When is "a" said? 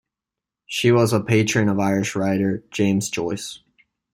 1.13-1.19